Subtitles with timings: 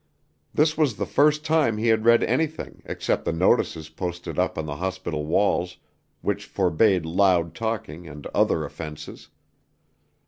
[0.51, 4.65] This was the first time he had read anything except the notices posted up on
[4.65, 5.77] the hospital walls,
[6.21, 9.29] which forbade loud talking and other offenses.